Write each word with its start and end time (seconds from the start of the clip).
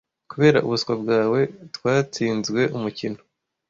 Kubera 0.31 0.57
ubuswa 0.65 0.93
bwawe, 1.01 1.39
twatsinzwe 1.75 2.61
umukino. 2.77 3.19